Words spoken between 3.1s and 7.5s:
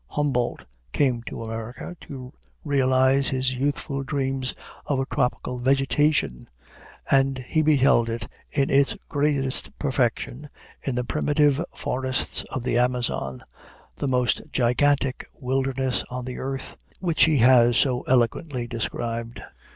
his youthful dreams of a tropical vegetation, and